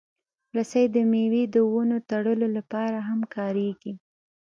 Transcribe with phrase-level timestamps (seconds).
[0.55, 3.93] رسۍ د مېوې د ونو تړلو لپاره هم کارېږي.